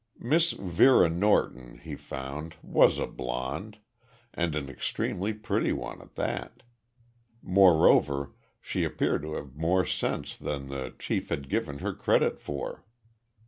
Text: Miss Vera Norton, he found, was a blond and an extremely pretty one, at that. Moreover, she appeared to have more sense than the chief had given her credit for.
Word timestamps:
Miss 0.17 0.49
Vera 0.53 1.11
Norton, 1.11 1.77
he 1.77 1.95
found, 1.95 2.55
was 2.63 2.97
a 2.97 3.05
blond 3.05 3.77
and 4.33 4.55
an 4.55 4.67
extremely 4.67 5.31
pretty 5.31 5.71
one, 5.71 6.01
at 6.01 6.15
that. 6.15 6.63
Moreover, 7.43 8.33
she 8.59 8.83
appeared 8.83 9.21
to 9.21 9.35
have 9.35 9.53
more 9.55 9.85
sense 9.85 10.35
than 10.35 10.69
the 10.69 10.95
chief 10.97 11.29
had 11.29 11.49
given 11.49 11.77
her 11.85 11.93
credit 11.93 12.39
for. 12.41 12.83